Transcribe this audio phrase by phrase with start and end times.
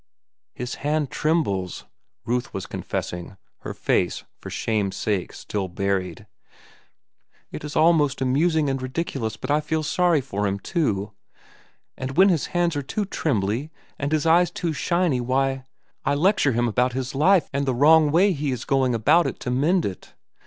[0.55, 1.85] "His hand trembles,"
[2.25, 6.25] Ruth was confessing, her face, for shame's sake, still buried.
[7.51, 11.11] "It is most amusing and ridiculous, but I feel sorry for him, too.
[11.99, 13.69] And when his hands are too trembly,
[13.99, 15.65] and his eyes too shiny, why,
[16.03, 19.39] I lecture him about his life and the wrong way he is going about it
[19.41, 20.15] to mend it.